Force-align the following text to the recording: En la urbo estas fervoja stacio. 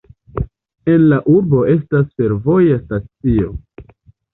En 0.93 1.03
la 1.11 1.21
urbo 1.35 1.61
estas 1.75 2.11
fervoja 2.19 2.83
stacio. 2.87 3.57